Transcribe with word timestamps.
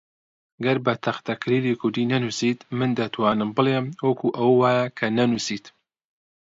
گەر 0.63 0.77
بە 0.85 0.93
تەختەکلیلی 1.05 1.77
کوردی 1.81 2.09
نەنووسیت، 2.11 2.59
من 2.79 2.91
دەتوانم 2.99 3.49
بڵێم 3.57 3.85
وەکو 4.07 4.27
ئەوە 4.37 4.53
وایە 4.61 4.85
کە 4.97 5.07
نەنووسیت 5.17 5.65